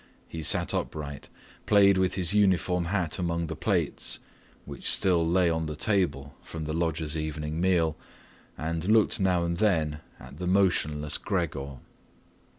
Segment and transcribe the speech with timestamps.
[0.27, 1.29] He sat upright,
[1.67, 4.17] played with his uniform hat among the plates,
[4.65, 7.95] which still lay on the table from the lodgers' evening meal,
[8.57, 11.75] and looked now and then at the motionless Gregor.